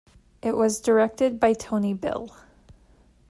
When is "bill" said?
1.93-2.35